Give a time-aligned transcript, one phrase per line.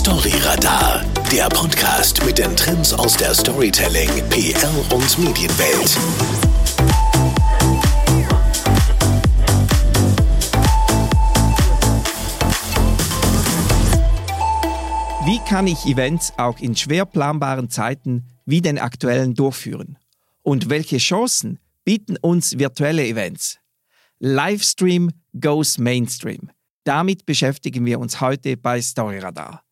[0.00, 5.94] Storyradar, der Podcast mit den Trends aus der Storytelling, PR und Medienwelt.
[15.26, 19.98] Wie kann ich Events auch in schwer planbaren Zeiten wie den aktuellen durchführen?
[20.40, 23.58] Und welche Chancen bieten uns virtuelle Events?
[24.18, 26.50] Livestream goes Mainstream.
[26.84, 29.62] Damit beschäftigen wir uns heute bei Storyradar.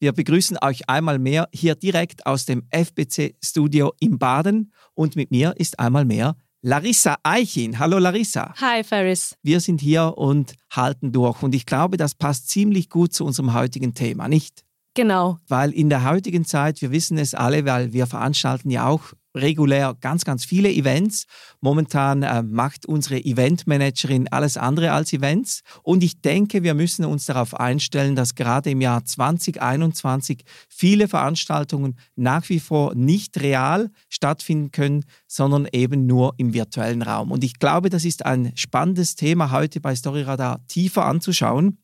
[0.00, 5.32] Wir begrüßen euch einmal mehr hier direkt aus dem FBC Studio in Baden und mit
[5.32, 7.80] mir ist einmal mehr Larissa Eichin.
[7.80, 8.54] Hallo Larissa.
[8.60, 9.34] Hi Ferris.
[9.42, 13.54] Wir sind hier und halten durch und ich glaube, das passt ziemlich gut zu unserem
[13.54, 14.64] heutigen Thema, nicht?
[14.94, 15.38] Genau.
[15.48, 19.94] Weil in der heutigen Zeit, wir wissen es alle, weil wir veranstalten ja auch regulär
[20.00, 21.26] ganz, ganz viele Events.
[21.60, 25.62] Momentan äh, macht unsere Eventmanagerin alles andere als Events.
[25.82, 31.98] Und ich denke, wir müssen uns darauf einstellen, dass gerade im Jahr 2021 viele Veranstaltungen
[32.16, 37.30] nach wie vor nicht real stattfinden können, sondern eben nur im virtuellen Raum.
[37.30, 41.78] Und ich glaube, das ist ein spannendes Thema heute bei Storyradar tiefer anzuschauen.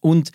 [0.00, 0.32] Und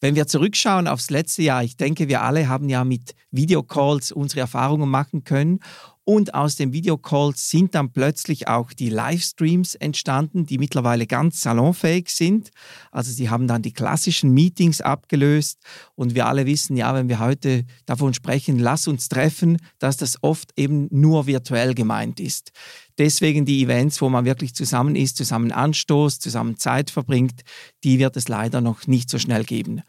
[0.00, 4.40] wenn wir zurückschauen aufs letzte Jahr, ich denke, wir alle haben ja mit Videocalls unsere
[4.40, 5.60] Erfahrungen machen können.
[6.04, 12.08] Und aus den Videocalls sind dann plötzlich auch die Livestreams entstanden, die mittlerweile ganz salonfähig
[12.08, 12.50] sind.
[12.90, 15.60] Also sie haben dann die klassischen Meetings abgelöst.
[15.94, 20.18] Und wir alle wissen, ja, wenn wir heute davon sprechen, lass uns treffen, dass das
[20.22, 22.50] oft eben nur virtuell gemeint ist.
[22.98, 27.42] Deswegen die Events, wo man wirklich zusammen ist, zusammen anstoßt, zusammen Zeit verbringt,
[27.84, 29.82] die wird es leider noch nicht so schnell geben.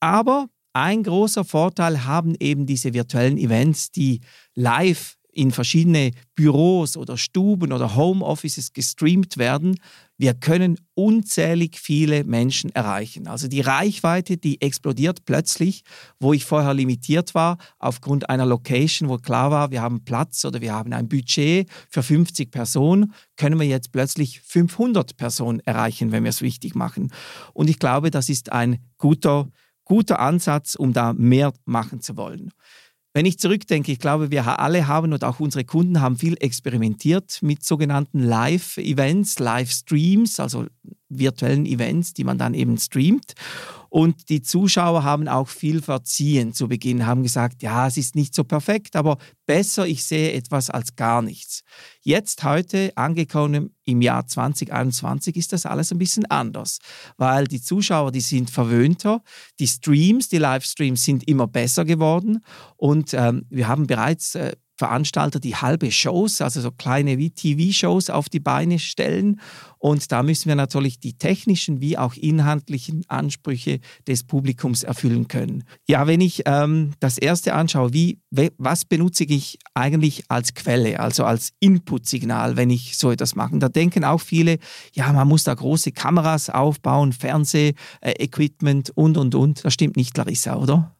[0.00, 4.20] Aber ein großer Vorteil haben eben diese virtuellen Events, die
[4.54, 9.78] live in verschiedene Büros oder Stuben oder Homeoffices gestreamt werden,
[10.18, 13.26] wir können unzählig viele Menschen erreichen.
[13.26, 15.82] Also die Reichweite, die explodiert plötzlich,
[16.20, 20.60] wo ich vorher limitiert war aufgrund einer Location, wo klar war, wir haben Platz oder
[20.60, 26.22] wir haben ein Budget für 50 Personen, können wir jetzt plötzlich 500 Personen erreichen, wenn
[26.22, 27.10] wir es wichtig machen.
[27.52, 29.48] Und ich glaube, das ist ein guter,
[29.84, 32.52] guter Ansatz, um da mehr machen zu wollen.
[33.14, 37.40] Wenn ich zurückdenke, ich glaube, wir alle haben und auch unsere Kunden haben viel experimentiert
[37.42, 40.66] mit sogenannten Live-Events, Live-Streams, also
[41.10, 43.34] virtuellen Events, die man dann eben streamt.
[43.92, 48.34] Und die Zuschauer haben auch viel verziehen zu Beginn, haben gesagt, ja, es ist nicht
[48.34, 51.62] so perfekt, aber besser, ich sehe etwas als gar nichts.
[52.00, 56.78] Jetzt, heute, angekommen im Jahr 2021, ist das alles ein bisschen anders,
[57.18, 59.22] weil die Zuschauer, die sind verwöhnter,
[59.60, 62.42] die Streams, die Livestreams sind immer besser geworden
[62.78, 68.10] und ähm, wir haben bereits äh, Veranstalter, die halbe Shows, also so kleine wie TV-Shows
[68.10, 69.40] auf die Beine stellen.
[69.78, 73.78] Und da müssen wir natürlich die technischen wie auch inhaltlichen Ansprüche
[74.08, 75.62] des Publikums erfüllen können.
[75.86, 78.18] Ja, wenn ich ähm, das erste anschaue, wie,
[78.58, 83.56] was benutze ich eigentlich als Quelle, also als Input-Signal, wenn ich so etwas mache?
[83.60, 84.58] Da denken auch viele,
[84.94, 89.64] ja, man muss da große Kameras aufbauen, Fernseh-Equipment und, und, und.
[89.64, 90.92] Das stimmt nicht, Larissa, oder?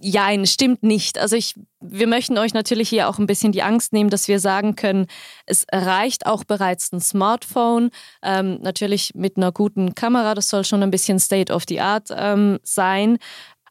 [0.00, 1.18] Jein, stimmt nicht.
[1.18, 4.38] Also ich, wir möchten euch natürlich hier auch ein bisschen die Angst nehmen, dass wir
[4.38, 5.06] sagen können,
[5.46, 7.90] es reicht auch bereits ein Smartphone,
[8.22, 12.08] ähm, natürlich mit einer guten Kamera, das soll schon ein bisschen State of the Art
[12.16, 13.18] ähm, sein.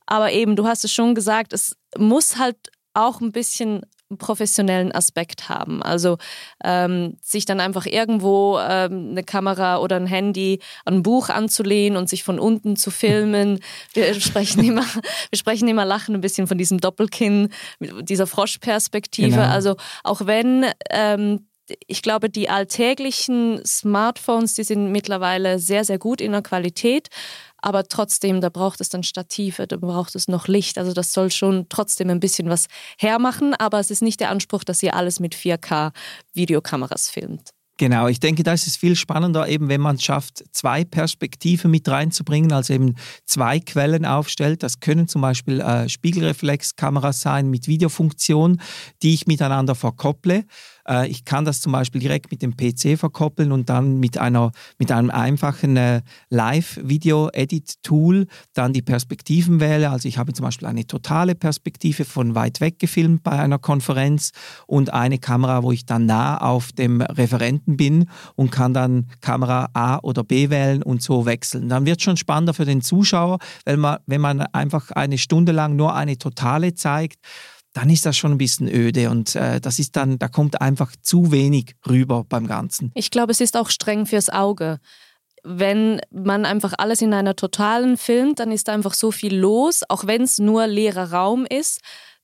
[0.08, 2.58] Aber eben, du hast es schon gesagt, es muss halt
[2.94, 3.86] auch ein bisschen
[4.18, 5.84] professionellen Aspekt haben.
[5.84, 6.18] Also
[6.64, 11.98] ähm, sich dann einfach irgendwo ähm, eine Kamera oder ein Handy an ein Buch anzulehnen
[11.98, 13.60] und sich von unten zu filmen.
[13.94, 14.86] Wir sprechen immer,
[15.30, 17.50] wir sprechen immer lachen ein bisschen von diesem Doppelkinn,
[18.02, 19.32] dieser Froschperspektive.
[19.32, 19.44] Genau.
[19.44, 21.46] Also auch wenn ähm,
[21.88, 27.10] ich glaube, die alltäglichen Smartphones, die sind mittlerweile sehr, sehr gut in der Qualität
[27.62, 30.78] aber trotzdem, da braucht es dann Stative, da braucht es noch Licht.
[30.78, 34.64] Also das soll schon trotzdem ein bisschen was hermachen, aber es ist nicht der Anspruch,
[34.64, 35.92] dass ihr alles mit 4K
[36.34, 37.52] Videokameras filmt.
[37.80, 41.72] Genau, ich denke, da ist es viel spannender, eben wenn man es schafft, zwei Perspektiven
[41.72, 44.64] mit reinzubringen, also eben zwei Quellen aufstellt.
[44.64, 48.60] Das können zum Beispiel äh, Spiegelreflexkameras sein mit Videofunktion,
[49.02, 50.44] die ich miteinander verkopple.
[50.90, 54.52] Äh, ich kann das zum Beispiel direkt mit dem PC verkoppeln und dann mit, einer,
[54.78, 59.92] mit einem einfachen äh, Live-Video-Edit-Tool dann die Perspektiven wähle.
[59.92, 64.32] Also ich habe zum Beispiel eine totale Perspektive von weit weg gefilmt bei einer Konferenz
[64.66, 69.70] und eine Kamera, wo ich dann nah auf dem Referenten bin und kann dann Kamera
[69.74, 71.70] A oder B wählen und so wechseln.
[71.70, 75.52] Dann wird es schon spannender für den Zuschauer, weil man, wenn man einfach eine Stunde
[75.52, 77.20] lang nur eine totale zeigt,
[77.74, 80.94] dann ist das schon ein bisschen öde und äh, das ist dann, da kommt einfach
[81.02, 82.92] zu wenig rüber beim Ganzen.
[82.96, 84.80] Ich glaube, es ist auch streng fürs Auge.
[85.44, 89.84] wenn man einfach alles in einer totalen filmt, dann ist da einfach so viel los,
[89.88, 91.80] auch wenn es nur leerer Raum ist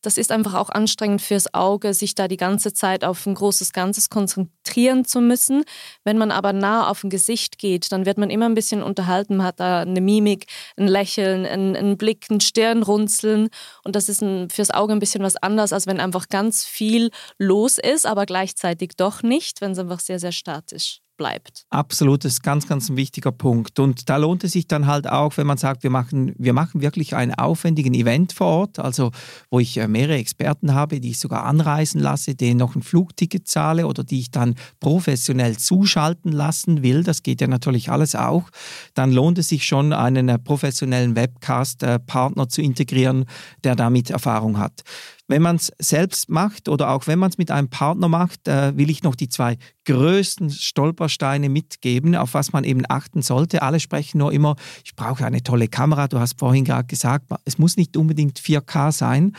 [0.05, 3.73] das ist einfach auch anstrengend fürs Auge, sich da die ganze Zeit auf ein großes
[3.73, 5.63] Ganzes konzentrieren zu müssen.
[6.03, 9.37] Wenn man aber nah auf ein Gesicht geht, dann wird man immer ein bisschen unterhalten,
[9.37, 10.45] man hat da eine Mimik,
[10.77, 13.49] ein Lächeln, einen, einen Blick, ein Stirnrunzeln
[13.83, 17.09] und das ist ein, fürs Auge ein bisschen was anderes, als wenn einfach ganz viel
[17.37, 21.65] los ist, aber gleichzeitig doch nicht, wenn es einfach sehr, sehr statisch bleibt.
[21.69, 23.79] Absolut, das ist ganz, ganz ein wichtiger Punkt.
[23.79, 26.81] Und da lohnt es sich dann halt auch, wenn man sagt, wir machen, wir machen
[26.81, 29.11] wirklich einen aufwendigen Event vor Ort, also
[29.49, 33.47] wo ich äh, mehrere Experten habe, die ich sogar anreisen lasse, denen noch ein Flugticket
[33.47, 37.03] zahle oder die ich dann professionell zuschalten lassen will.
[37.03, 38.49] Das geht ja natürlich alles auch.
[38.93, 43.25] Dann lohnt es sich schon, einen äh, professionellen Webcast-Partner äh, zu integrieren,
[43.63, 44.83] der damit Erfahrung hat.
[45.27, 48.77] Wenn man es selbst macht oder auch wenn man es mit einem Partner macht, äh,
[48.77, 53.61] will ich noch die zwei größten Stolpersteine mitgeben, auf was man eben achten sollte.
[53.61, 56.07] Alle sprechen nur immer, ich brauche eine tolle Kamera.
[56.07, 59.35] Du hast vorhin gerade gesagt, es muss nicht unbedingt 4K sein,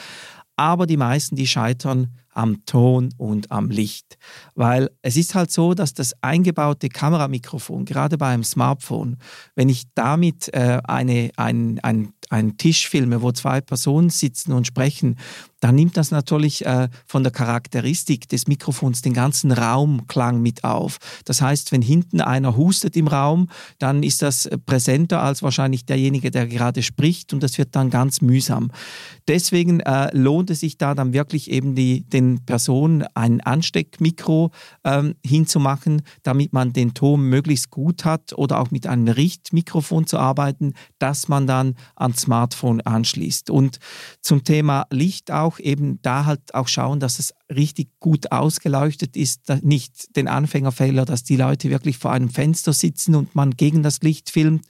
[0.57, 4.19] aber die meisten, die scheitern am Ton und am Licht.
[4.55, 9.17] Weil es ist halt so, dass das eingebaute Kameramikrofon, gerade bei einem Smartphone,
[9.55, 14.67] wenn ich damit äh, eine, ein, ein, einen Tisch filme, wo zwei Personen sitzen und
[14.67, 15.17] sprechen,
[15.67, 20.99] dann nimmt das natürlich äh, von der Charakteristik des Mikrofons den ganzen Raumklang mit auf.
[21.25, 23.49] Das heißt, wenn hinten einer hustet im Raum,
[23.81, 28.21] dann ist das präsenter als wahrscheinlich derjenige, der gerade spricht und das wird dann ganz
[28.21, 28.71] mühsam.
[29.27, 34.53] Deswegen äh, lohnt es sich da dann wirklich eben die, den Personen ein Ansteckmikro
[34.85, 40.19] ähm, hinzumachen, damit man den Ton möglichst gut hat oder auch mit einem Richtmikrofon zu
[40.19, 43.51] arbeiten, das man dann ans Smartphone anschließt.
[43.51, 43.81] Und
[44.21, 49.17] zum Thema Licht auch, auch eben da halt auch schauen, dass es richtig gut ausgeleuchtet
[49.17, 53.83] ist, nicht den Anfängerfehler, dass die Leute wirklich vor einem Fenster sitzen und man gegen
[53.83, 54.65] das Licht filmt,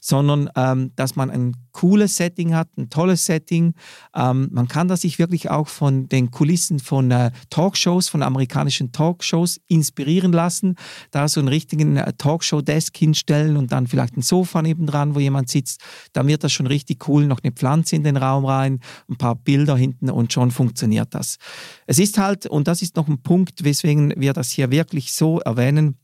[0.00, 3.74] sondern ähm, dass man ein cooles Setting hat, ein tolles Setting.
[4.14, 8.92] Ähm, man kann das sich wirklich auch von den Kulissen von äh, Talkshows, von amerikanischen
[8.92, 10.76] Talkshows inspirieren lassen,
[11.10, 15.48] da so einen richtigen äh, Talkshow-Desk hinstellen und dann vielleicht ein Sofa nebendran, wo jemand
[15.48, 15.80] sitzt,
[16.12, 19.34] dann wird das schon richtig cool, noch eine Pflanze in den Raum rein, ein paar
[19.34, 21.36] Bilder hinten und schon funktioniert das.
[21.86, 25.40] Es ist halt, und das ist noch ein Punkt, weswegen wir das hier wirklich so
[25.40, 25.98] erwähnen,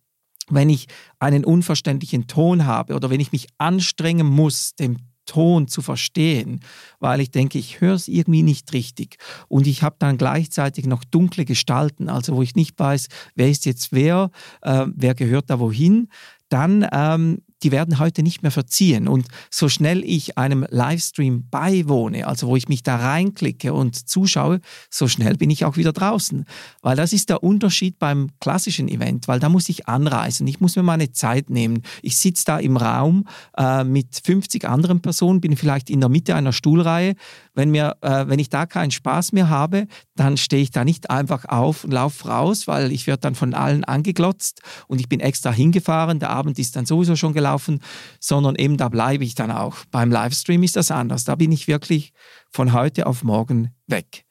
[0.50, 0.86] wenn ich
[1.18, 4.98] einen unverständlichen Ton habe oder wenn ich mich anstrengen muss, den
[5.28, 6.60] Ton zu verstehen,
[7.00, 9.18] weil ich denke, ich höre es irgendwie nicht richtig.
[9.48, 13.66] Und ich habe dann gleichzeitig noch dunkle Gestalten, also wo ich nicht weiß, wer ist
[13.66, 14.30] jetzt wer,
[14.62, 16.08] äh, wer gehört da wohin,
[16.48, 19.08] dann ähm, die werden heute nicht mehr verziehen.
[19.08, 24.60] Und so schnell ich einem Livestream beiwohne, also wo ich mich da reinklicke und zuschaue,
[24.90, 26.44] so schnell bin ich auch wieder draußen.
[26.82, 30.76] Weil das ist der Unterschied beim klassischen Event, weil da muss ich anreisen, ich muss
[30.76, 31.82] mir meine Zeit nehmen.
[32.02, 33.26] Ich sitze da im Raum
[33.56, 37.14] äh, mit 50 anderen Personen, bin vielleicht in der Mitte einer Stuhlreihe.
[37.54, 41.10] Wenn, mir, äh, wenn ich da keinen Spaß mehr habe, dann stehe ich da nicht
[41.10, 45.18] einfach auf und laufe raus, weil ich werde dann von allen angeglotzt und ich bin
[45.18, 46.20] extra hingefahren.
[46.20, 47.80] Der Abend ist dann sowieso schon gelaufen laufen,
[48.20, 49.76] sondern eben da bleibe ich dann auch.
[49.90, 51.24] Beim Livestream ist das anders.
[51.24, 52.12] Da bin ich wirklich
[52.50, 54.24] von heute auf morgen weg.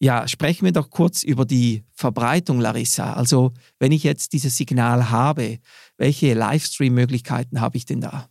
[0.00, 3.14] Ja, sprechen wir doch kurz über die Verbreitung, Larissa.
[3.14, 5.58] Also, wenn ich jetzt dieses Signal habe,
[5.96, 8.28] welche Livestream-Möglichkeiten habe ich denn da?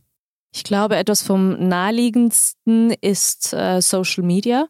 [0.54, 4.68] Ich glaube, etwas vom naheliegendsten ist äh, Social Media.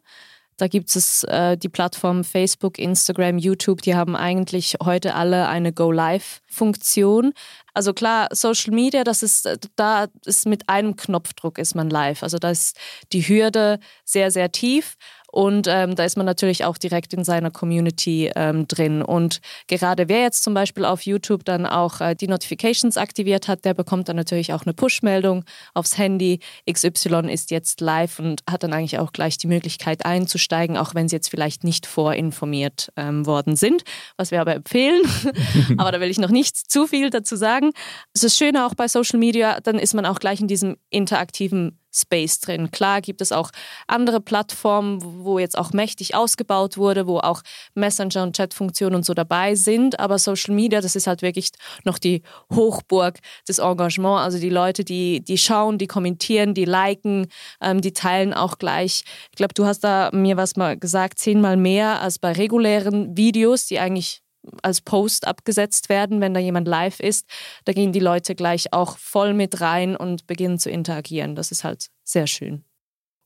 [0.56, 5.72] Da gibt es äh, die Plattformen Facebook, Instagram, YouTube, die haben eigentlich heute alle eine
[5.72, 7.32] Go-Live-Funktion.
[7.74, 12.22] Also klar, Social Media, das ist, äh, da ist mit einem Knopfdruck ist man live.
[12.22, 12.76] Also da ist
[13.12, 14.96] die Hürde sehr, sehr tief.
[15.34, 19.02] Und ähm, da ist man natürlich auch direkt in seiner Community ähm, drin.
[19.02, 23.64] Und gerade wer jetzt zum Beispiel auf YouTube dann auch äh, die Notifications aktiviert hat,
[23.64, 26.38] der bekommt dann natürlich auch eine Push-Meldung aufs Handy.
[26.70, 31.08] XY ist jetzt live und hat dann eigentlich auch gleich die Möglichkeit einzusteigen, auch wenn
[31.08, 33.82] sie jetzt vielleicht nicht vorinformiert ähm, worden sind,
[34.16, 35.02] was wir aber empfehlen.
[35.78, 37.72] aber da will ich noch nicht zu viel dazu sagen.
[38.12, 41.80] Es ist schöner auch bei Social Media, dann ist man auch gleich in diesem interaktiven
[41.94, 42.70] Space drin.
[42.70, 43.50] Klar gibt es auch
[43.86, 47.42] andere Plattformen, wo jetzt auch mächtig ausgebaut wurde, wo auch
[47.74, 51.50] Messenger und Chatfunktionen und so dabei sind, aber Social Media, das ist halt wirklich
[51.84, 52.22] noch die
[52.52, 54.24] Hochburg des Engagements.
[54.24, 57.28] Also die Leute, die, die schauen, die kommentieren, die liken,
[57.60, 59.04] ähm, die teilen auch gleich.
[59.30, 63.66] Ich glaube, du hast da mir was mal gesagt, zehnmal mehr als bei regulären Videos,
[63.66, 64.23] die eigentlich
[64.62, 67.26] als Post abgesetzt werden, wenn da jemand live ist.
[67.64, 71.34] Da gehen die Leute gleich auch voll mit rein und beginnen zu interagieren.
[71.34, 72.64] Das ist halt sehr schön.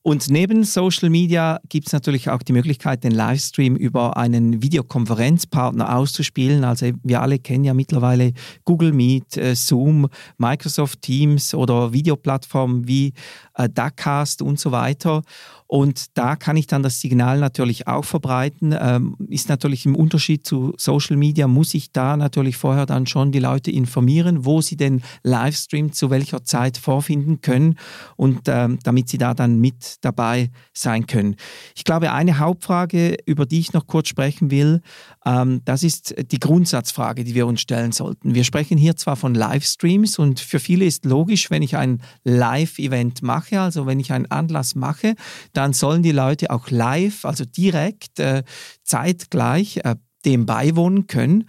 [0.01, 5.93] Und neben Social Media gibt es natürlich auch die Möglichkeit, den Livestream über einen Videokonferenzpartner
[5.93, 6.63] auszuspielen.
[6.63, 8.31] Also wir alle kennen ja mittlerweile
[8.63, 13.13] Google Meet, äh, Zoom, Microsoft Teams oder Videoplattformen wie
[13.55, 15.21] äh, Duckcast und so weiter.
[15.67, 18.73] Und da kann ich dann das Signal natürlich auch verbreiten.
[18.79, 23.31] Ähm, ist natürlich im Unterschied zu Social Media, muss ich da natürlich vorher dann schon
[23.31, 27.75] die Leute informieren, wo sie den Livestream zu welcher Zeit vorfinden können
[28.15, 31.35] und ähm, damit sie da dann mit dabei sein können.
[31.75, 34.81] Ich glaube, eine Hauptfrage, über die ich noch kurz sprechen will,
[35.25, 38.35] ähm, das ist die Grundsatzfrage, die wir uns stellen sollten.
[38.35, 43.21] Wir sprechen hier zwar von Livestreams und für viele ist logisch, wenn ich ein Live-Event
[43.21, 45.15] mache, also wenn ich einen Anlass mache,
[45.53, 48.43] dann sollen die Leute auch live, also direkt, äh,
[48.83, 51.45] zeitgleich äh, dem beiwohnen können.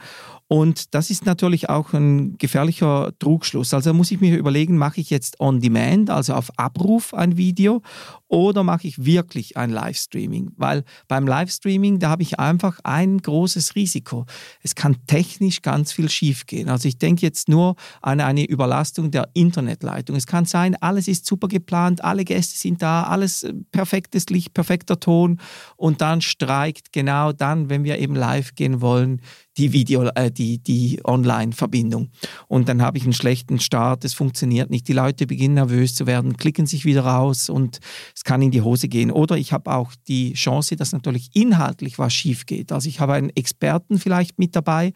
[0.52, 3.72] Und das ist natürlich auch ein gefährlicher Trugschluss.
[3.72, 7.82] Also muss ich mir überlegen, mache ich jetzt on demand, also auf Abruf ein Video,
[8.26, 10.50] oder mache ich wirklich ein Livestreaming?
[10.56, 14.26] Weil beim Livestreaming, da habe ich einfach ein großes Risiko.
[14.60, 16.68] Es kann technisch ganz viel schiefgehen.
[16.68, 20.16] Also ich denke jetzt nur an eine Überlastung der Internetleitung.
[20.16, 24.52] Es kann sein, alles ist super geplant, alle Gäste sind da, alles äh, perfektes Licht,
[24.52, 25.40] perfekter Ton
[25.76, 29.20] und dann streikt genau dann, wenn wir eben live gehen wollen,
[29.60, 32.10] die Video, äh, die, die Online-Verbindung.
[32.48, 36.06] Und dann habe ich einen schlechten Start, es funktioniert nicht, die Leute beginnen nervös zu
[36.06, 37.78] werden, klicken sich wieder raus und
[38.14, 39.10] es kann in die Hose gehen.
[39.10, 42.72] Oder ich habe auch die Chance, dass natürlich inhaltlich was schief geht.
[42.72, 44.92] Also ich habe einen Experten vielleicht mit dabei,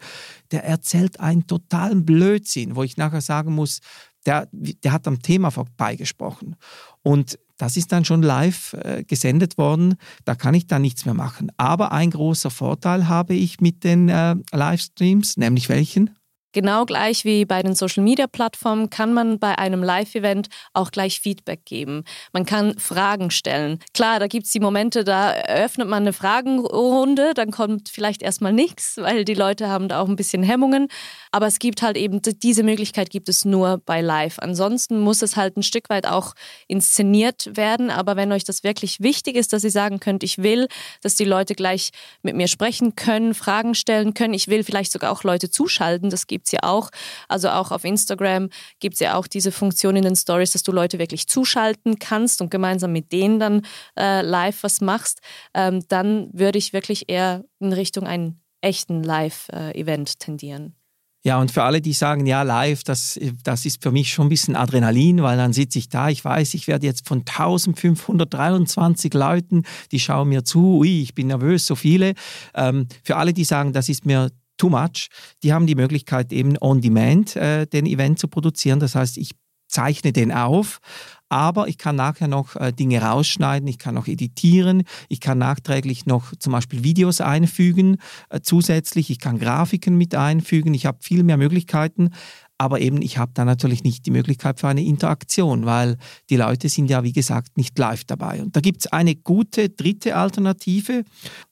[0.51, 3.81] der erzählt einen totalen Blödsinn, wo ich nachher sagen muss,
[4.25, 6.55] der, der hat am Thema vorbeigesprochen.
[7.03, 9.95] Und das ist dann schon live äh, gesendet worden.
[10.25, 11.51] Da kann ich dann nichts mehr machen.
[11.57, 16.15] Aber ein großer Vorteil habe ich mit den äh, Livestreams, nämlich welchen?
[16.55, 22.05] Genau gleich wie bei den Social-Media-Plattformen kann man bei einem Live-Event auch gleich Feedback geben.
[22.31, 23.79] Man kann Fragen stellen.
[23.93, 28.53] Klar, da gibt es die Momente, da eröffnet man eine Fragenrunde, dann kommt vielleicht erstmal
[28.53, 30.87] nichts, weil die Leute haben da auch ein bisschen Hemmungen.
[31.33, 34.39] Aber es gibt halt eben, diese Möglichkeit gibt es nur bei Live.
[34.39, 36.35] Ansonsten muss es halt ein Stück weit auch
[36.69, 37.89] inszeniert werden.
[37.91, 40.69] Aber wenn euch das wirklich wichtig ist, dass ihr sagen könnt, ich will,
[41.01, 41.89] dass die Leute gleich
[42.21, 46.27] mit mir sprechen können, Fragen stellen können, ich will vielleicht sogar auch Leute zuschalten, das
[46.27, 46.89] gibt es ja auch.
[47.27, 48.49] Also auch auf Instagram
[48.79, 52.41] gibt es ja auch diese Funktion in den Stories, dass du Leute wirklich zuschalten kannst
[52.41, 53.61] und gemeinsam mit denen dann
[53.97, 55.19] äh, live was machst.
[55.53, 60.75] Ähm, dann würde ich wirklich eher in Richtung einen echten Live-Event äh, tendieren.
[61.25, 64.29] Ja, und für alle, die sagen, ja, live, das, das ist für mich schon ein
[64.29, 69.63] bisschen Adrenalin, weil dann sitze ich da, ich weiß, ich werde jetzt von 1523 Leuten,
[69.91, 72.13] die schauen mir zu, ui, ich bin nervös, so viele.
[72.53, 75.09] Ähm, für alle, die sagen, das ist mir too much,
[75.43, 78.79] die haben die Möglichkeit eben on demand äh, den Event zu produzieren.
[78.79, 79.31] Das heißt, ich
[79.67, 80.79] zeichne den auf,
[81.27, 86.05] aber ich kann nachher noch äh, Dinge rausschneiden, ich kann noch editieren, ich kann nachträglich
[86.05, 87.97] noch zum Beispiel Videos einfügen
[88.29, 92.11] äh, zusätzlich, ich kann Grafiken mit einfügen, ich habe viel mehr Möglichkeiten,
[92.57, 95.97] aber eben ich habe da natürlich nicht die Möglichkeit für eine Interaktion, weil
[96.29, 98.41] die Leute sind ja, wie gesagt, nicht live dabei.
[98.41, 101.03] Und da gibt es eine gute dritte Alternative.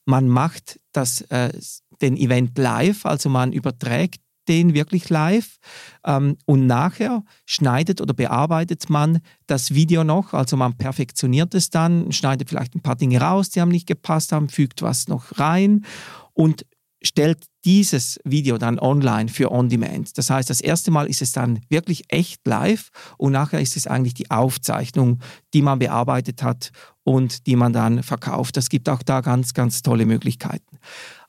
[0.06, 1.52] Man macht das äh,
[2.00, 5.56] den Event live, also man überträgt den wirklich live
[6.04, 12.12] ähm, und nachher schneidet oder bearbeitet man das Video noch, also man perfektioniert es dann,
[12.12, 15.84] schneidet vielleicht ein paar Dinge raus, die haben nicht gepasst haben, fügt was noch rein
[16.32, 16.66] und
[17.02, 20.16] stellt dieses Video dann online für On-Demand.
[20.16, 23.86] Das heißt, das erste Mal ist es dann wirklich echt live und nachher ist es
[23.86, 25.20] eigentlich die Aufzeichnung,
[25.52, 26.70] die man bearbeitet hat
[27.02, 28.56] und die man dann verkauft.
[28.56, 30.78] Es gibt auch da ganz, ganz tolle Möglichkeiten.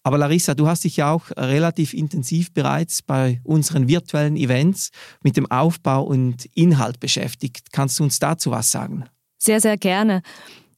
[0.06, 4.92] Aber Larissa, du hast dich ja auch relativ intensiv bereits bei unseren virtuellen Events
[5.24, 7.72] mit dem Aufbau und Inhalt beschäftigt.
[7.72, 9.06] Kannst du uns dazu was sagen?
[9.40, 10.22] Sehr, sehr gerne.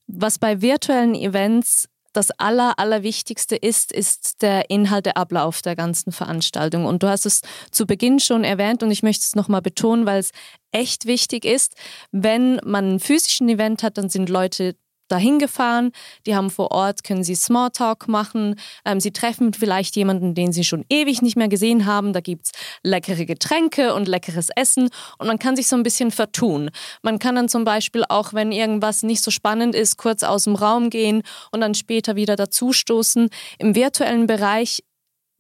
[0.08, 6.86] Was bei virtuellen Events das Aller, Allerwichtigste ist, ist der Inhalteablauf der ganzen Veranstaltung.
[6.86, 10.22] Und du hast es zu Beginn schon erwähnt und ich möchte es nochmal betonen, weil
[10.22, 10.32] es
[10.72, 11.76] echt wichtig ist.
[12.14, 14.78] Wenn man einen physischen Event hat, dann sind Leute
[15.08, 15.92] dahin gefahren,
[16.26, 20.64] die haben vor Ort, können sie Smalltalk machen, ähm, sie treffen vielleicht jemanden, den sie
[20.64, 22.52] schon ewig nicht mehr gesehen haben, da gibt es
[22.84, 26.70] leckere Getränke und leckeres Essen und man kann sich so ein bisschen vertun.
[27.02, 30.56] Man kann dann zum Beispiel auch, wenn irgendwas nicht so spannend ist, kurz aus dem
[30.56, 33.30] Raum gehen und dann später wieder dazustoßen.
[33.60, 34.84] Im virtuellen Bereich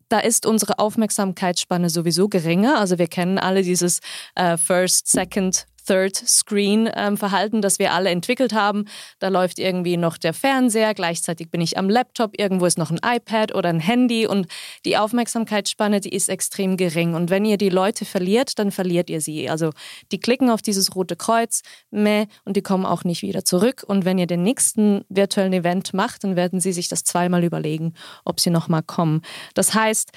[0.09, 2.79] da ist unsere Aufmerksamkeitsspanne sowieso geringer.
[2.79, 3.99] Also wir kennen alle dieses
[4.35, 8.85] äh, First, Second, Third Screen ähm, Verhalten, das wir alle entwickelt haben.
[9.19, 12.99] Da läuft irgendwie noch der Fernseher, gleichzeitig bin ich am Laptop, irgendwo ist noch ein
[13.03, 14.47] iPad oder ein Handy und
[14.85, 17.15] die Aufmerksamkeitsspanne, die ist extrem gering.
[17.15, 19.49] Und wenn ihr die Leute verliert, dann verliert ihr sie.
[19.49, 19.71] Also
[20.11, 23.83] die klicken auf dieses rote Kreuz, meh, und die kommen auch nicht wieder zurück.
[23.87, 27.93] Und wenn ihr den nächsten virtuellen Event macht, dann werden sie sich das zweimal überlegen,
[28.25, 29.21] ob sie nochmal kommen.
[29.53, 30.11] Das heißt,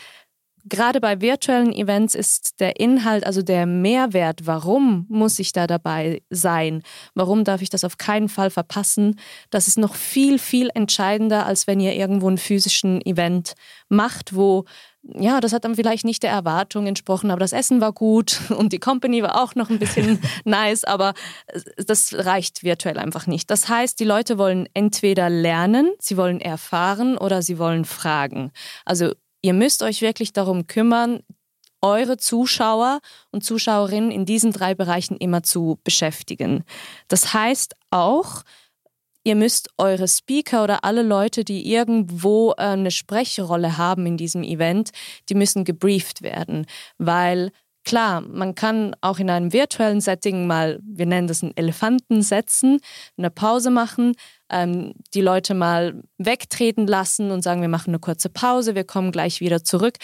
[0.64, 6.22] Gerade bei virtuellen Events ist der Inhalt, also der Mehrwert, warum muss ich da dabei
[6.30, 6.82] sein?
[7.14, 9.18] Warum darf ich das auf keinen Fall verpassen?
[9.50, 13.54] Das ist noch viel, viel entscheidender, als wenn ihr irgendwo einen physischen Event
[13.88, 14.64] macht, wo
[15.02, 18.72] ja, das hat dann vielleicht nicht der Erwartung entsprochen, aber das Essen war gut und
[18.72, 21.14] die Company war auch noch ein bisschen nice, aber
[21.76, 23.50] das reicht virtuell einfach nicht.
[23.50, 28.52] Das heißt, die Leute wollen entweder lernen, sie wollen erfahren oder sie wollen fragen.
[28.84, 31.20] Also Ihr müsst euch wirklich darum kümmern,
[31.82, 36.64] eure Zuschauer und Zuschauerinnen in diesen drei Bereichen immer zu beschäftigen.
[37.08, 38.42] Das heißt auch,
[39.24, 44.42] ihr müsst eure Speaker oder alle Leute, die irgendwo äh, eine Sprechrolle haben in diesem
[44.42, 44.90] Event,
[45.28, 46.66] die müssen gebrieft werden,
[46.98, 47.50] weil
[47.84, 52.80] Klar, man kann auch in einem virtuellen Setting mal, wir nennen das einen Elefanten setzen,
[53.16, 54.14] eine Pause machen,
[54.50, 59.12] ähm, die Leute mal wegtreten lassen und sagen, wir machen eine kurze Pause, wir kommen
[59.12, 59.96] gleich wieder zurück.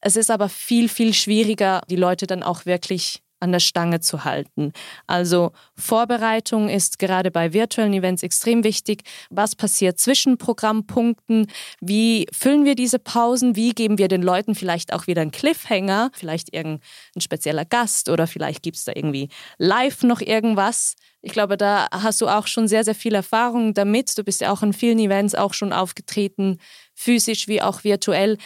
[0.00, 4.24] Es ist aber viel, viel schwieriger, die Leute dann auch wirklich an der Stange zu
[4.24, 4.72] halten.
[5.06, 9.02] Also Vorbereitung ist gerade bei virtuellen Events extrem wichtig.
[9.30, 11.46] Was passiert zwischen Programmpunkten?
[11.80, 13.56] Wie füllen wir diese Pausen?
[13.56, 16.10] Wie geben wir den Leuten vielleicht auch wieder einen Cliffhanger?
[16.12, 16.80] Vielleicht irgendein
[17.18, 19.28] spezieller Gast oder vielleicht gibt es da irgendwie
[19.58, 20.94] live noch irgendwas.
[21.20, 24.16] Ich glaube, da hast du auch schon sehr, sehr viel Erfahrung damit.
[24.16, 26.58] Du bist ja auch an vielen Events auch schon aufgetreten,
[26.94, 28.38] physisch wie auch virtuell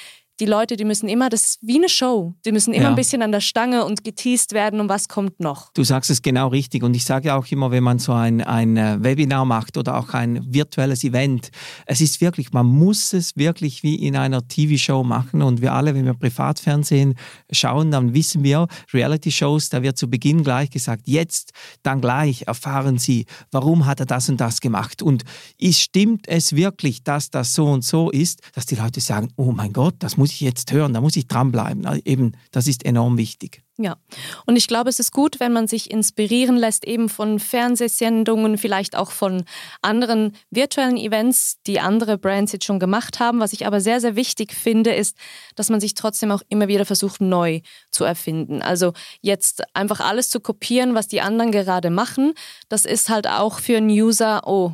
[0.42, 2.88] die Leute, die müssen immer, das ist wie eine Show, die müssen immer ja.
[2.88, 5.72] ein bisschen an der Stange und geteased werden und was kommt noch.
[5.72, 8.76] Du sagst es genau richtig und ich sage auch immer, wenn man so ein, ein
[8.76, 11.52] äh, Webinar macht oder auch ein virtuelles Event,
[11.86, 15.94] es ist wirklich, man muss es wirklich wie in einer TV-Show machen und wir alle,
[15.94, 17.14] wenn wir Privatfernsehen
[17.52, 21.52] schauen, dann wissen wir, Reality-Shows, da wird zu Beginn gleich gesagt, jetzt,
[21.84, 25.22] dann gleich erfahren Sie, warum hat er das und das gemacht und
[25.58, 29.52] ist, stimmt es wirklich, dass das so und so ist, dass die Leute sagen, oh
[29.52, 31.86] mein Gott, das muss ich jetzt hören, da muss ich dranbleiben.
[31.86, 33.62] Also eben, das ist enorm wichtig.
[33.78, 33.96] Ja,
[34.44, 38.94] und ich glaube, es ist gut, wenn man sich inspirieren lässt, eben von Fernsehsendungen, vielleicht
[38.96, 39.44] auch von
[39.80, 43.40] anderen virtuellen Events, die andere Brands jetzt schon gemacht haben.
[43.40, 45.16] Was ich aber sehr, sehr wichtig finde, ist,
[45.56, 48.60] dass man sich trotzdem auch immer wieder versucht, neu zu erfinden.
[48.60, 52.34] Also jetzt einfach alles zu kopieren, was die anderen gerade machen,
[52.68, 54.72] das ist halt auch für einen User, oh,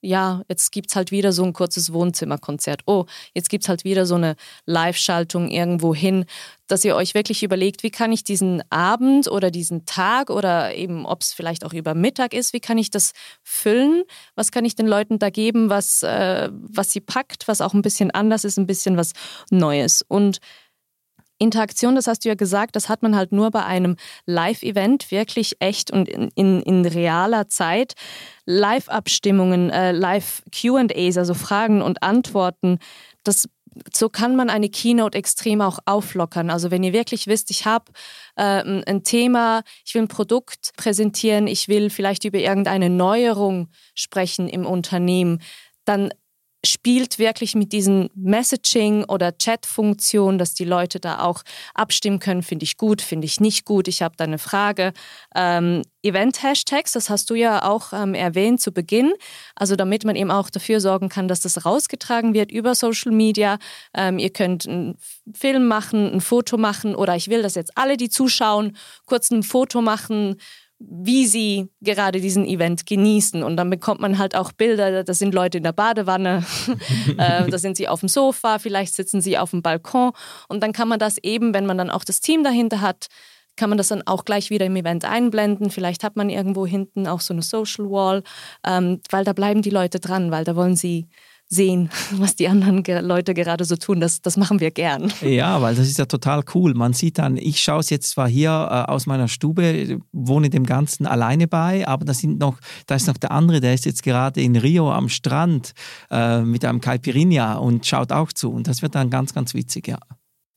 [0.00, 2.82] ja, jetzt gibt es halt wieder so ein kurzes Wohnzimmerkonzert.
[2.86, 4.36] Oh, jetzt gibt es halt wieder so eine
[4.66, 6.24] Live-Schaltung irgendwo hin,
[6.68, 11.04] dass ihr euch wirklich überlegt, wie kann ich diesen Abend oder diesen Tag oder eben,
[11.04, 14.04] ob es vielleicht auch über Mittag ist, wie kann ich das füllen?
[14.36, 17.82] Was kann ich den Leuten da geben, was, äh, was sie packt, was auch ein
[17.82, 19.12] bisschen anders ist, ein bisschen was
[19.50, 20.02] Neues.
[20.06, 20.38] Und
[21.40, 25.56] Interaktion, das hast du ja gesagt, das hat man halt nur bei einem Live-Event, wirklich
[25.58, 27.94] echt und in, in, in realer Zeit.
[28.44, 32.78] Live-Abstimmungen, äh, Live-QAs, also Fragen und Antworten,
[33.24, 33.48] das
[33.94, 36.50] so kann man eine Keynote extrem auch auflockern.
[36.50, 37.86] Also wenn ihr wirklich wisst, ich habe
[38.36, 44.48] äh, ein Thema, ich will ein Produkt präsentieren, ich will vielleicht über irgendeine Neuerung sprechen
[44.48, 45.40] im Unternehmen,
[45.84, 46.10] dann
[46.64, 51.42] spielt wirklich mit diesen Messaging- oder Chat-Funktionen, dass die Leute da auch
[51.74, 54.92] abstimmen können, finde ich gut, finde ich nicht gut, ich habe da eine Frage.
[55.34, 59.12] Ähm, Event-Hashtags, das hast du ja auch ähm, erwähnt zu Beginn,
[59.54, 63.58] also damit man eben auch dafür sorgen kann, dass das rausgetragen wird über Social Media.
[63.94, 64.96] Ähm, ihr könnt einen
[65.34, 69.42] Film machen, ein Foto machen oder ich will, dass jetzt alle, die zuschauen, kurz ein
[69.42, 70.36] Foto machen,
[70.80, 73.42] wie sie gerade diesen Event genießen.
[73.42, 76.44] Und dann bekommt man halt auch Bilder, da sind Leute in der Badewanne,
[77.18, 80.12] äh, da sind sie auf dem Sofa, vielleicht sitzen sie auf dem Balkon.
[80.48, 83.08] Und dann kann man das eben, wenn man dann auch das Team dahinter hat,
[83.56, 85.70] kann man das dann auch gleich wieder im Event einblenden.
[85.70, 88.22] Vielleicht hat man irgendwo hinten auch so eine Social Wall,
[88.66, 91.08] ähm, weil da bleiben die Leute dran, weil da wollen sie
[91.50, 94.00] sehen, was die anderen Leute gerade so tun.
[94.00, 95.12] Das, das machen wir gern.
[95.20, 96.74] Ja, weil das ist ja total cool.
[96.74, 100.64] Man sieht dann, ich schaue es jetzt zwar hier äh, aus meiner Stube, wohne dem
[100.64, 104.02] Ganzen alleine bei, aber da, sind noch, da ist noch der andere, der ist jetzt
[104.02, 105.72] gerade in Rio am Strand
[106.10, 108.50] äh, mit einem Caipirinha und schaut auch zu.
[108.50, 109.98] Und das wird dann ganz, ganz witzig, ja.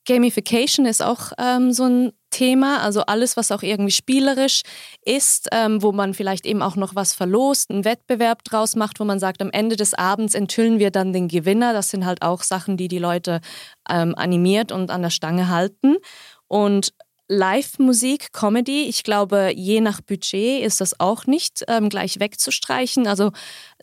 [0.06, 4.64] Gamification ist auch ähm, so ein Thema, also alles, was auch irgendwie spielerisch
[5.06, 9.06] ist, ähm, wo man vielleicht eben auch noch was verlost, einen Wettbewerb draus macht, wo
[9.06, 11.74] man sagt, am Ende des Abends enthüllen wir dann den Gewinner.
[11.74, 13.40] Das sind halt auch Sachen, die die Leute
[13.88, 15.98] ähm, animiert und an der Stange halten.
[16.48, 16.94] Und
[17.30, 23.08] Live-Musik, Comedy, ich glaube, je nach Budget ist das auch nicht ähm, gleich wegzustreichen.
[23.08, 23.32] Also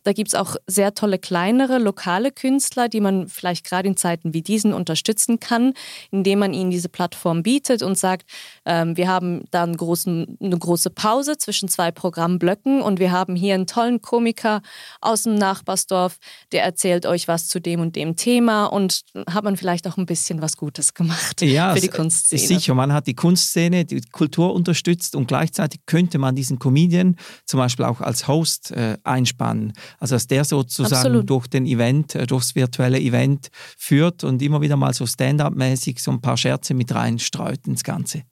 [0.04, 4.34] da gibt es auch sehr tolle kleinere lokale Künstler, die man vielleicht gerade in Zeiten
[4.34, 5.74] wie diesen unterstützen kann,
[6.10, 8.28] indem man ihnen diese Plattform bietet und sagt,
[8.64, 13.36] ähm, wir haben da einen großen, eine große Pause zwischen zwei Programmblöcken und wir haben
[13.36, 14.62] hier einen tollen Komiker
[15.00, 16.18] aus dem Nachbarsdorf,
[16.52, 20.06] der erzählt euch was zu dem und dem Thema und hat man vielleicht auch ein
[20.06, 22.40] bisschen was Gutes gemacht ja, für die Kunstszene.
[22.40, 27.58] Sicher, man hat die Kunstszene, die Kultur unterstützt und gleichzeitig könnte man diesen Comedian zum
[27.58, 29.72] Beispiel auch als Host äh, einspannen.
[29.98, 31.30] Also dass der sozusagen Absolut.
[31.30, 36.10] durch den Event, äh, durchs virtuelle Event führt und immer wieder mal so Stand-up-mäßig so
[36.10, 38.22] ein paar Scherze mit reinstreut ins Ganze.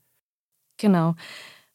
[0.79, 1.15] Genau.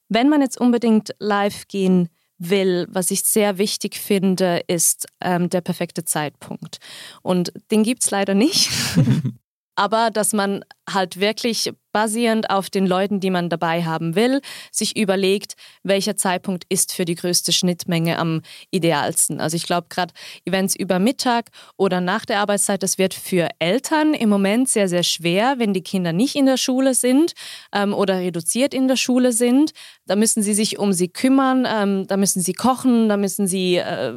[0.09, 5.61] Wenn man jetzt unbedingt live gehen will, was ich sehr wichtig finde, ist ähm, der
[5.61, 6.79] perfekte Zeitpunkt.
[7.21, 8.69] Und den gibt es leider nicht.
[9.75, 14.41] Aber dass man halt wirklich basierend auf den Leuten, die man dabei haben will,
[14.71, 18.41] sich überlegt, welcher Zeitpunkt ist für die größte Schnittmenge am
[18.71, 19.39] idealsten.
[19.39, 24.15] Also ich glaube gerade Events über Mittag oder nach der Arbeitszeit, das wird für Eltern
[24.15, 27.33] im Moment sehr, sehr schwer, wenn die Kinder nicht in der Schule sind
[27.71, 29.71] ähm, oder reduziert in der Schule sind.
[30.07, 33.77] Da müssen sie sich um sie kümmern, ähm, da müssen sie kochen, da müssen sie
[33.77, 34.13] äh,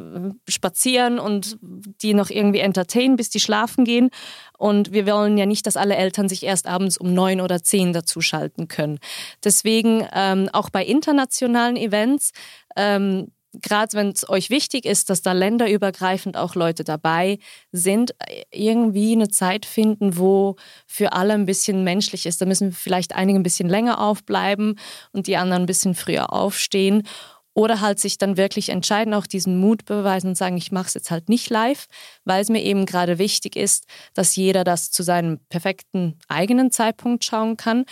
[0.49, 1.57] spazieren und
[2.01, 4.09] die noch irgendwie entertainen, bis die schlafen gehen.
[4.57, 7.93] Und wir wollen ja nicht, dass alle Eltern sich erst abends um neun oder zehn
[7.93, 8.99] dazuschalten können.
[9.43, 12.31] Deswegen ähm, auch bei internationalen Events,
[12.75, 13.27] ähm,
[13.61, 17.39] gerade wenn es euch wichtig ist, dass da länderübergreifend auch Leute dabei
[17.71, 18.15] sind,
[18.51, 22.41] irgendwie eine Zeit finden, wo für alle ein bisschen menschlich ist.
[22.41, 24.77] Da müssen vielleicht einige ein bisschen länger aufbleiben
[25.11, 27.03] und die anderen ein bisschen früher aufstehen.
[27.57, 30.93] Oder halt sich dann wirklich entscheiden, auch diesen Mut beweisen und sagen, ich mache es
[30.93, 31.87] jetzt halt nicht live,
[32.23, 37.25] weil es mir eben gerade wichtig ist, dass jeder das zu seinem perfekten eigenen Zeitpunkt
[37.25, 37.85] schauen kann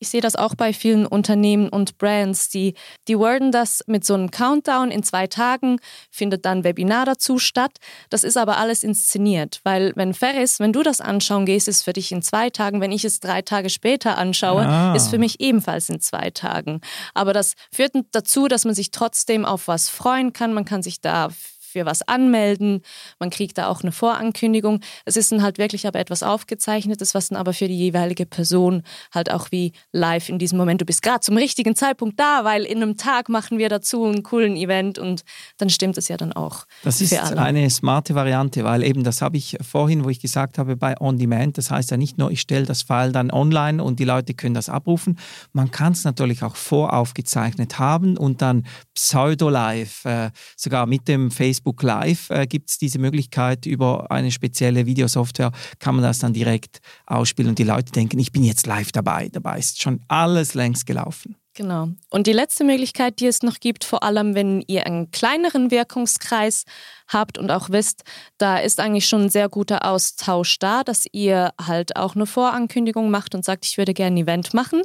[0.00, 2.74] ich sehe das auch bei vielen Unternehmen und Brands, die,
[3.06, 5.78] die worden das mit so einem Countdown in zwei Tagen,
[6.10, 7.76] findet dann ein Webinar dazu statt.
[8.08, 11.92] Das ist aber alles inszeniert, weil wenn Ferris, wenn du das anschauen gehst, ist für
[11.92, 14.94] dich in zwei Tagen, wenn ich es drei Tage später anschaue, ah.
[14.94, 16.80] ist für mich ebenfalls in zwei Tagen.
[17.14, 20.54] Aber das führt dazu, dass man sich trotzdem auf was freuen kann.
[20.54, 21.28] Man kann sich da
[21.70, 22.82] für was anmelden.
[23.18, 24.80] Man kriegt da auch eine Vorankündigung.
[25.04, 28.82] Es ist dann halt wirklich aber etwas Aufgezeichnetes, was dann aber für die jeweilige Person
[29.14, 32.64] halt auch wie live in diesem Moment, du bist gerade zum richtigen Zeitpunkt da, weil
[32.64, 35.22] in einem Tag machen wir dazu einen coolen Event und
[35.58, 36.64] dann stimmt es ja dann auch.
[36.82, 40.76] Das ist eine smarte Variante, weil eben das habe ich vorhin, wo ich gesagt habe,
[40.76, 44.00] bei On Demand, das heißt ja nicht nur, ich stelle das File dann online und
[44.00, 45.18] die Leute können das abrufen,
[45.52, 51.59] man kann es natürlich auch voraufgezeichnet haben und dann pseudo-live, äh, sogar mit dem Facebook
[51.60, 56.32] Facebook Live äh, gibt es diese Möglichkeit, über eine spezielle Videosoftware kann man das dann
[56.32, 59.28] direkt ausspielen und die Leute denken, ich bin jetzt live dabei.
[59.30, 61.36] Dabei ist schon alles längst gelaufen.
[61.54, 61.88] Genau.
[62.08, 66.64] Und die letzte Möglichkeit, die es noch gibt, vor allem wenn ihr einen kleineren Wirkungskreis
[67.08, 68.04] habt und auch wisst,
[68.38, 73.10] da ist eigentlich schon ein sehr guter Austausch da, dass ihr halt auch eine Vorankündigung
[73.10, 74.82] macht und sagt, ich würde gerne ein Event machen.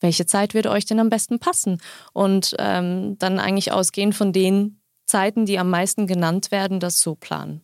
[0.00, 1.80] Welche Zeit würde euch denn am besten passen?
[2.12, 4.81] Und ähm, dann eigentlich ausgehend von den
[5.12, 7.60] Zeiten, die am meisten genannt werden, das so planen.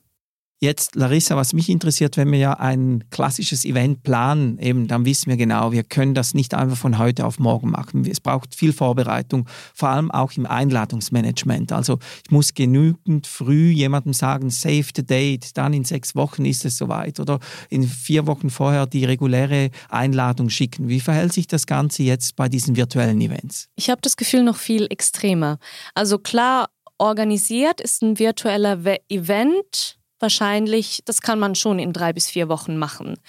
[0.61, 5.31] Jetzt, Larissa, was mich interessiert, wenn wir ja ein klassisches Event planen, eben, dann wissen
[5.31, 8.05] wir genau, wir können das nicht einfach von heute auf morgen machen.
[8.05, 11.71] Es braucht viel Vorbereitung, vor allem auch im Einladungsmanagement.
[11.71, 16.65] Also ich muss genügend früh jemandem sagen, save the date, dann in sechs Wochen ist
[16.65, 17.39] es soweit oder
[17.71, 20.89] in vier Wochen vorher die reguläre Einladung schicken.
[20.89, 23.69] Wie verhält sich das Ganze jetzt bei diesen virtuellen Events?
[23.77, 25.61] Ich habe das Gefühl noch viel extremer.
[25.95, 29.97] Also klar, organisiert ist ein virtueller Event.
[30.21, 33.21] Wahrscheinlich, das kann man schon in drei bis vier Wochen machen.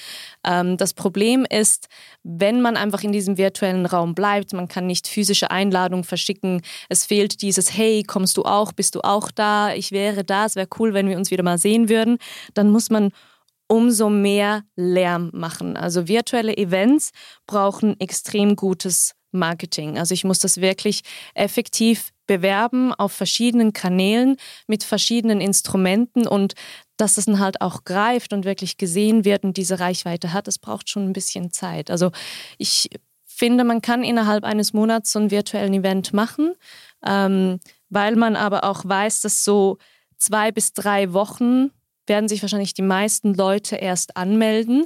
[0.44, 1.88] Ähm, das Problem ist,
[2.24, 7.06] wenn man einfach in diesem virtuellen Raum bleibt, man kann nicht physische Einladungen verschicken, es
[7.06, 10.68] fehlt dieses, hey, kommst du auch, bist du auch da, ich wäre da, es wäre
[10.80, 12.18] cool, wenn wir uns wieder mal sehen würden,
[12.56, 13.12] dann muss man
[13.68, 15.78] umso mehr Lärm machen.
[15.78, 17.12] Also virtuelle Events
[17.46, 19.98] brauchen extrem gutes Marketing.
[19.98, 21.02] Also ich muss das wirklich
[21.34, 24.38] effektiv bewerben auf verschiedenen Kanälen
[24.68, 26.54] mit verschiedenen Instrumenten und
[26.98, 30.60] dass es dann halt auch greift und wirklich gesehen wird und diese Reichweite hat, das
[30.60, 31.90] braucht schon ein bisschen Zeit.
[31.90, 32.12] Also
[32.58, 32.90] ich
[33.26, 36.54] finde, man kann innerhalb eines Monats so einen virtuellen Event machen,
[37.06, 39.78] ähm, weil man aber auch weiß, dass so
[40.18, 41.72] zwei bis drei Wochen
[42.06, 44.86] werden sich wahrscheinlich die meisten Leute erst anmelden.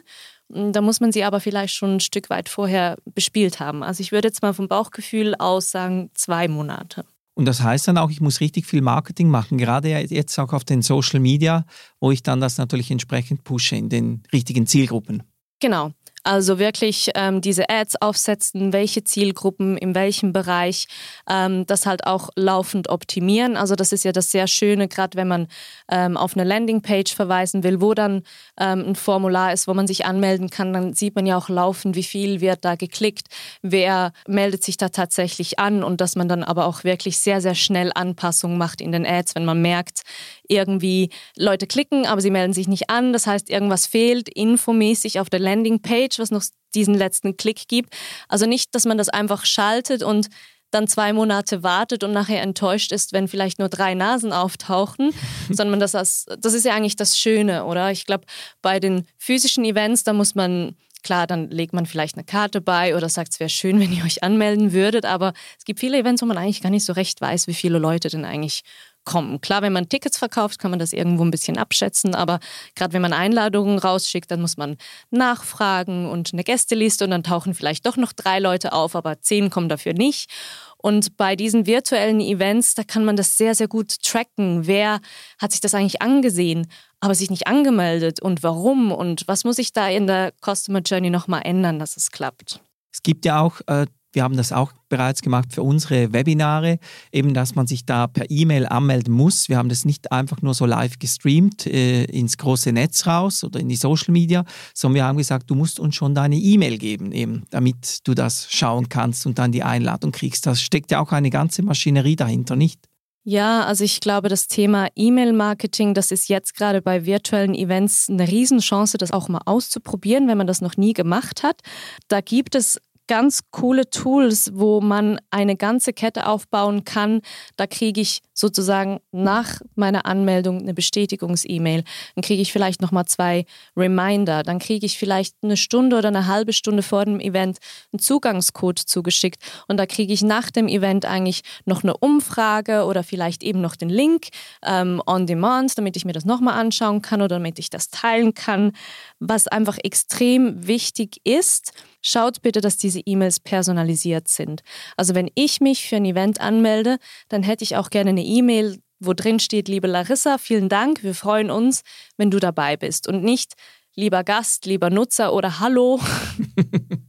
[0.50, 3.82] Da muss man sie aber vielleicht schon ein Stück weit vorher bespielt haben.
[3.84, 7.06] Also ich würde jetzt mal vom Bauchgefühl aus sagen, zwei Monate.
[7.36, 10.64] Und das heißt dann auch, ich muss richtig viel Marketing machen, gerade jetzt auch auf
[10.64, 11.66] den Social Media,
[12.00, 15.24] wo ich dann das natürlich entsprechend pushe in den richtigen Zielgruppen.
[15.60, 15.92] Genau.
[16.24, 20.88] Also wirklich ähm, diese Ads aufsetzen, welche Zielgruppen, in welchem Bereich,
[21.30, 23.58] ähm, das halt auch laufend optimieren.
[23.58, 25.48] Also das ist ja das sehr Schöne, gerade wenn man
[25.92, 28.24] ähm, auf eine Landingpage verweisen will, wo dann
[28.58, 31.96] ähm, ein Formular ist, wo man sich anmelden kann, dann sieht man ja auch laufend,
[31.96, 33.28] wie viel wird da geklickt,
[33.62, 37.56] wer meldet sich da tatsächlich an und dass man dann aber auch wirklich sehr, sehr
[37.56, 40.04] schnell Anpassungen macht in den Ads, wenn man merkt,
[40.48, 43.14] irgendwie Leute klicken, aber sie melden sich nicht an.
[43.14, 46.44] Das heißt, irgendwas fehlt infomäßig auf der Landingpage, was noch
[46.76, 47.94] diesen letzten Klick gibt.
[48.28, 50.30] Also nicht, dass man das einfach schaltet und
[50.72, 55.12] dann zwei Monate wartet und nachher enttäuscht ist, wenn vielleicht nur drei Nasen auftauchen,
[55.50, 57.92] sondern das, das ist ja eigentlich das Schöne, oder?
[57.92, 58.26] Ich glaube,
[58.62, 62.96] bei den physischen Events, da muss man Klar, dann legt man vielleicht eine Karte bei
[62.96, 65.06] oder sagt, es wäre schön, wenn ihr euch anmelden würdet.
[65.06, 67.78] Aber es gibt viele Events, wo man eigentlich gar nicht so recht weiß, wie viele
[67.78, 68.64] Leute denn eigentlich
[69.06, 69.42] kommen.
[69.42, 72.40] Klar, wenn man Tickets verkauft, kann man das irgendwo ein bisschen abschätzen, aber
[72.76, 74.78] gerade wenn man Einladungen rausschickt, dann muss man
[75.12, 79.50] nachfragen und eine Gästeliste und dann tauchen vielleicht doch noch drei Leute auf, aber zehn
[79.50, 80.30] kommen dafür nicht.
[80.78, 84.68] Und bei diesen virtuellen Events, da kann man das sehr, sehr gut tracken.
[84.68, 85.00] Wer
[85.40, 86.68] hat sich das eigentlich angesehen,
[87.00, 91.10] aber sich nicht angemeldet und warum und was muss ich da in der Customer Journey
[91.10, 92.60] nochmal ändern, dass es klappt?
[92.92, 96.80] Es gibt ja auch äh, wir haben das auch bereits gemacht für unsere Webinare,
[97.12, 99.50] eben dass man sich da per E-Mail anmelden muss.
[99.50, 103.60] Wir haben das nicht einfach nur so live gestreamt äh, ins große Netz raus oder
[103.60, 107.12] in die Social Media, sondern wir haben gesagt, du musst uns schon deine E-Mail geben,
[107.12, 110.46] eben, damit du das schauen kannst und dann die Einladung kriegst.
[110.46, 112.88] Da steckt ja auch eine ganze Maschinerie dahinter, nicht?
[113.26, 118.28] Ja, also ich glaube, das Thema E-Mail-Marketing, das ist jetzt gerade bei virtuellen Events eine
[118.28, 121.62] Riesenchance, das auch mal auszuprobieren, wenn man das noch nie gemacht hat.
[122.10, 127.22] Da gibt es ganz coole Tools, wo man eine ganze Kette aufbauen kann.
[127.58, 131.84] Da kriege ich sozusagen nach meiner Anmeldung eine Bestätigungs-E-Mail.
[132.16, 134.44] Dann kriege ich vielleicht nochmal zwei Reminder.
[134.44, 137.60] Dann kriege ich vielleicht eine Stunde oder eine halbe Stunde vor dem Event
[137.92, 139.42] einen Zugangscode zugeschickt.
[139.68, 143.76] Und da kriege ich nach dem Event eigentlich noch eine Umfrage oder vielleicht eben noch
[143.76, 144.28] den Link
[144.66, 148.34] ähm, on demand, damit ich mir das nochmal anschauen kann oder damit ich das teilen
[148.34, 148.72] kann.
[149.20, 154.62] Was einfach extrem wichtig ist, schaut bitte, dass diese E-Mails personalisiert sind.
[154.96, 156.98] Also wenn ich mich für ein Event anmelde,
[157.30, 161.16] dann hätte ich auch gerne eine E-Mail, wo drin steht, liebe Larissa, vielen Dank, wir
[161.16, 161.82] freuen uns,
[162.18, 163.54] wenn du dabei bist und nicht
[163.96, 166.00] lieber Gast, lieber Nutzer oder Hallo.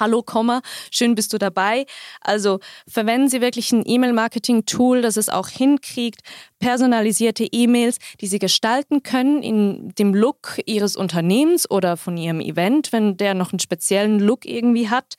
[0.00, 1.84] Hallo, Komma, schön bist du dabei.
[2.20, 6.20] Also verwenden Sie wirklich ein E-Mail-Marketing-Tool, das es auch hinkriegt,
[6.60, 12.92] personalisierte E-Mails, die Sie gestalten können in dem Look Ihres Unternehmens oder von Ihrem Event,
[12.92, 15.16] wenn der noch einen speziellen Look irgendwie hat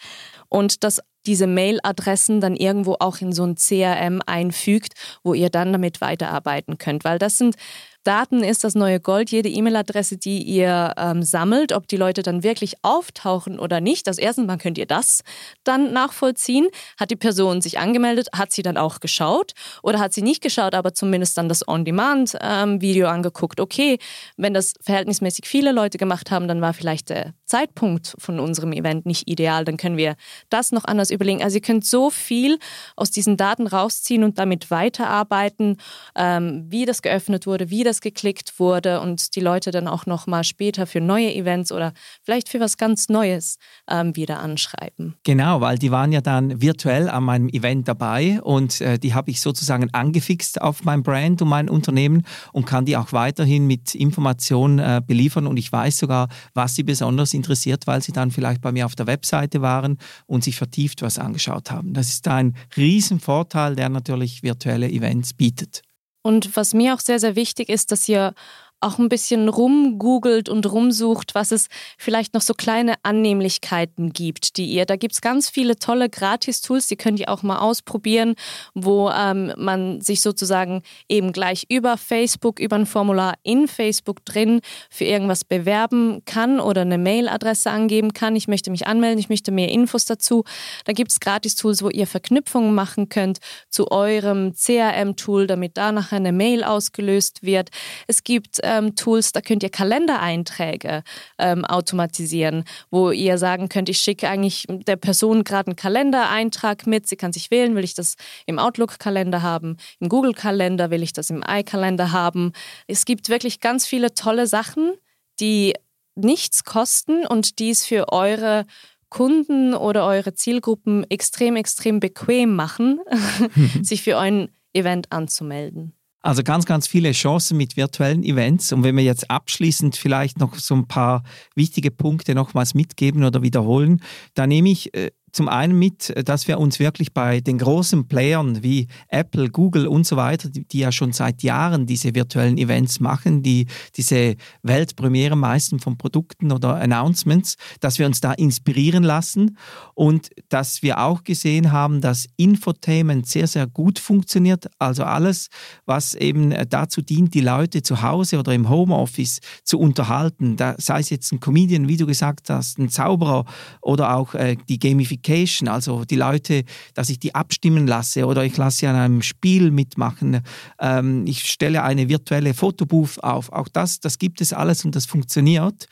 [0.48, 5.74] und das diese Mail-Adressen dann irgendwo auch in so ein CRM einfügt, wo ihr dann
[5.74, 7.04] damit weiterarbeiten könnt.
[7.04, 7.56] Weil das sind
[8.04, 9.30] Daten ist das neue Gold.
[9.30, 14.08] Jede E-Mail-Adresse, die ihr ähm, sammelt, ob die Leute dann wirklich auftauchen oder nicht.
[14.08, 15.22] Das erste Mal könnt ihr das
[15.66, 16.68] dann nachvollziehen.
[16.98, 18.30] Hat die Person sich angemeldet?
[18.34, 19.52] Hat sie dann auch geschaut?
[19.84, 23.60] Oder hat sie nicht geschaut, aber zumindest dann das On-Demand-Video ähm, angeguckt?
[23.60, 24.00] Okay,
[24.38, 29.06] wenn das verhältnismäßig viele Leute gemacht haben, dann war vielleicht der Zeitpunkt von unserem Event
[29.06, 29.66] nicht ideal.
[29.66, 30.16] Dann können wir
[30.50, 31.44] das noch anders überlegen.
[31.44, 32.60] Also ihr könnt so viel
[32.96, 35.78] aus diesen Daten rausziehen und damit weiterarbeiten,
[36.16, 40.06] ähm, wie das geöffnet wurde, wie das das geklickt wurde und die Leute dann auch
[40.06, 41.92] noch mal später für neue Events oder
[42.24, 43.58] vielleicht für was ganz Neues
[43.90, 45.16] ähm, wieder anschreiben.
[45.24, 49.32] Genau, weil die waren ja dann virtuell an meinem Event dabei und äh, die habe
[49.32, 52.24] ich sozusagen angefixt auf mein Brand und mein Unternehmen
[52.54, 56.84] und kann die auch weiterhin mit Informationen äh, beliefern und ich weiß sogar, was sie
[56.84, 59.98] besonders interessiert, weil sie dann vielleicht bei mir auf der Webseite waren
[60.28, 61.94] und sich vertieft was angeschaut haben.
[61.94, 65.82] Das ist ein Riesenvorteil, der natürlich virtuelle Events bietet.
[66.22, 68.34] Und was mir auch sehr, sehr wichtig ist, dass ihr
[68.82, 74.66] auch ein bisschen rumgoogelt und rumsucht, was es vielleicht noch so kleine Annehmlichkeiten gibt, die
[74.66, 74.86] ihr.
[74.86, 78.36] Da gibt es ganz viele tolle Gratis-Tools, die könnt ihr auch mal ausprobieren,
[78.74, 84.62] wo ähm, man sich sozusagen eben gleich über Facebook, über ein Formular in Facebook drin
[84.90, 88.36] für irgendwas bewerben kann oder eine Mailadresse angeben kann.
[88.36, 90.44] Ich möchte mich anmelden, ich möchte mehr Infos dazu.
[90.86, 93.40] Da gibt es Gratis-Tools, wo ihr Verknüpfungen machen könnt
[93.70, 97.70] zu eurem CRM-Tool, damit da nachher eine Mail ausgelöst wird.
[98.08, 101.04] Es gibt ähm, Tools, da könnt ihr Kalendereinträge
[101.40, 107.08] ähm, automatisieren, wo ihr sagen könnt, ich schicke eigentlich der Person gerade einen Kalendereintrag mit.
[107.08, 111.32] Sie kann sich wählen, will ich das im Outlook-Kalender haben, im Google-Kalender, will ich das
[111.32, 112.54] im iCalendar haben.
[112.86, 114.94] Es gibt wirklich ganz viele tolle Sachen,
[115.40, 115.74] die
[116.16, 118.66] nichts kosten und die es für eure
[119.10, 123.00] Kunden oder eure Zielgruppen extrem, extrem bequem machen,
[123.82, 125.99] sich für ein Event anzumelden.
[126.22, 128.74] Also ganz, ganz viele Chancen mit virtuellen Events.
[128.74, 131.24] Und wenn wir jetzt abschließend vielleicht noch so ein paar
[131.56, 134.02] wichtige Punkte nochmals mitgeben oder wiederholen,
[134.34, 138.64] da nehme ich äh, zum einen mit, dass wir uns wirklich bei den großen Playern
[138.64, 143.00] wie Apple, Google und so weiter, die, die ja schon seit Jahren diese virtuellen Events
[143.00, 149.58] machen, die diese Weltpremiere meisten von Produkten oder Announcements, dass wir uns da inspirieren lassen
[149.94, 154.68] und dass wir auch gesehen haben, dass Infotainment sehr, sehr gut funktioniert.
[154.80, 155.50] Also alles,
[155.86, 161.00] was eben dazu dient, die Leute zu Hause oder im Homeoffice zu unterhalten, da, sei
[161.00, 163.46] es jetzt ein Comedian, wie du gesagt hast, ein Zauberer
[163.82, 168.44] oder auch äh, die Gamification Gamification, also die Leute, dass ich die abstimmen lasse oder
[168.44, 170.42] ich lasse an einem Spiel mitmachen.
[170.80, 173.52] Ähm, ich stelle eine virtuelle Fotobooth auf.
[173.52, 175.88] Auch das, das gibt es alles und das funktioniert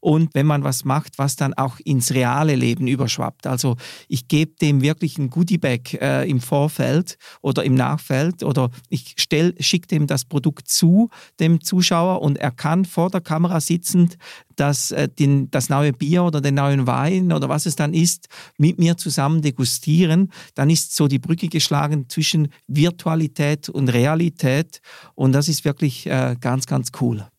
[0.00, 3.46] und wenn man was macht, was dann auch ins reale Leben überschwappt.
[3.46, 3.76] Also
[4.08, 9.86] ich gebe dem wirklich ein Goodiebag äh, im Vorfeld oder im Nachfeld oder ich schicke
[9.86, 14.16] dem das Produkt zu, dem Zuschauer, und er kann vor der Kamera sitzend
[14.56, 18.28] das, äh, den, das neue Bier oder den neuen Wein oder was es dann ist,
[18.58, 20.32] mit mir zusammen degustieren.
[20.54, 24.80] Dann ist so die Brücke geschlagen zwischen Virtualität und Realität
[25.14, 27.29] und das ist wirklich äh, ganz, ganz cool.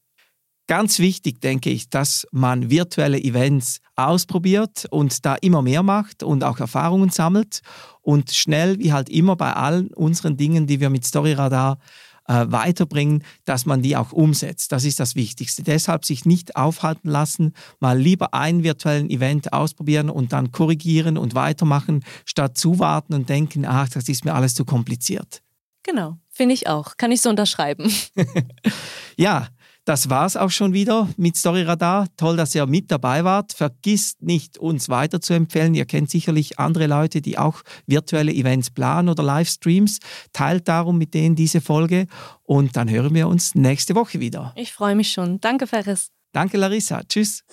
[0.71, 6.45] Ganz wichtig, denke ich, dass man virtuelle Events ausprobiert und da immer mehr macht und
[6.45, 7.59] auch Erfahrungen sammelt
[7.99, 11.77] und schnell, wie halt immer bei allen unseren Dingen, die wir mit Storyradar
[12.25, 14.71] äh, weiterbringen, dass man die auch umsetzt.
[14.71, 15.61] Das ist das Wichtigste.
[15.61, 21.35] Deshalb sich nicht aufhalten lassen, mal lieber ein virtuellen Event ausprobieren und dann korrigieren und
[21.35, 25.41] weitermachen, statt zuwarten und denken, ach, das ist mir alles zu kompliziert.
[25.83, 26.95] Genau, finde ich auch.
[26.95, 27.91] Kann ich so unterschreiben.
[29.17, 29.49] ja,
[29.85, 32.07] das war's auch schon wieder mit Storyradar.
[32.15, 33.53] Toll, dass ihr mit dabei wart.
[33.53, 35.73] Vergisst nicht, uns weiter zu empfehlen.
[35.73, 39.99] Ihr kennt sicherlich andere Leute, die auch virtuelle Events planen oder Livestreams.
[40.33, 42.05] Teilt darum mit denen diese Folge
[42.43, 44.53] und dann hören wir uns nächste Woche wieder.
[44.55, 45.41] Ich freue mich schon.
[45.41, 46.11] Danke, Ferris.
[46.31, 47.01] Danke, Larissa.
[47.03, 47.43] Tschüss.